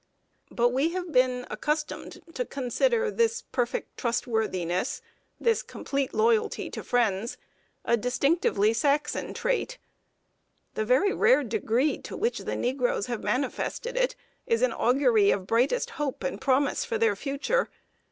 [0.49, 4.99] But we have been accustomed to consider this perfect trustworthiness,
[5.39, 7.37] this complete loyalty to friends,
[7.85, 9.77] a distinctively Saxon trait.
[10.73, 14.15] The very rare degree to which the negroes have manifested it,
[14.47, 17.69] is an augury of brightest hope and promise for their future.